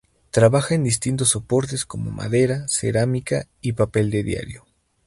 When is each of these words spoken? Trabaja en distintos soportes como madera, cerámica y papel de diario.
Trabaja 0.31 0.73
en 0.73 0.83
distintos 0.83 1.29
soportes 1.29 1.85
como 1.85 2.09
madera, 2.09 2.67
cerámica 2.67 3.45
y 3.61 3.73
papel 3.73 4.09
de 4.09 4.23
diario. 4.23 4.65